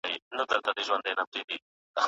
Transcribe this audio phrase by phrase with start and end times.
[0.03, 1.57] په خپلو ګوتو به قلم رااخلو